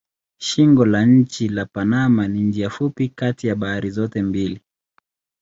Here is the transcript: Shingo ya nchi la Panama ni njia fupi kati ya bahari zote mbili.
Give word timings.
Shingo 0.37 0.87
ya 0.87 1.05
nchi 1.05 1.49
la 1.49 1.65
Panama 1.65 2.27
ni 2.27 2.39
njia 2.43 2.69
fupi 2.69 3.09
kati 3.09 3.47
ya 3.47 3.55
bahari 3.55 3.89
zote 3.91 4.21
mbili. 4.21 4.61